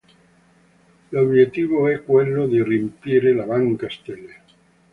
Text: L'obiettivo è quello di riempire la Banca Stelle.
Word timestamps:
L'obiettivo 1.11 1.87
è 1.87 2.03
quello 2.03 2.47
di 2.47 2.63
riempire 2.63 3.35
la 3.35 3.43
Banca 3.45 3.87
Stelle. 3.87 4.41